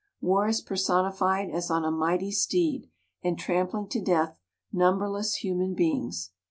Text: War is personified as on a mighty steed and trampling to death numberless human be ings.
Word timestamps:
War 0.19 0.47
is 0.47 0.61
personified 0.61 1.51
as 1.51 1.69
on 1.69 1.85
a 1.85 1.91
mighty 1.91 2.31
steed 2.31 2.89
and 3.23 3.37
trampling 3.37 3.87
to 3.89 4.01
death 4.01 4.35
numberless 4.73 5.35
human 5.43 5.75
be 5.75 5.91
ings. 5.91 6.31